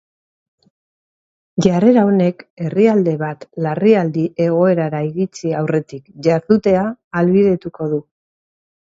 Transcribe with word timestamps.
Jarrera 1.65 2.05
honek 2.11 2.41
herrialde 2.65 3.15
bat 3.21 3.47
larrialdi 3.67 4.27
egoerara 4.49 5.05
iritsi 5.13 5.57
aurretik 5.63 6.11
jardutea 6.31 6.91
ahalbidetuko 6.91 7.95
du. 7.97 8.07